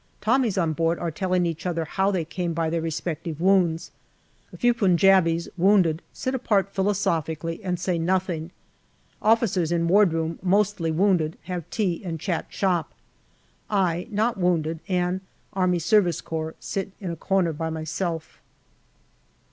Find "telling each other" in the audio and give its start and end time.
1.11-1.85